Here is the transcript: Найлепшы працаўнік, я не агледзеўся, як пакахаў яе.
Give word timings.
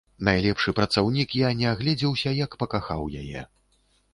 Найлепшы 0.27 0.73
працаўнік, 0.79 1.35
я 1.43 1.51
не 1.61 1.67
агледзеўся, 1.73 2.35
як 2.43 2.59
пакахаў 2.65 3.07
яе. 3.21 3.41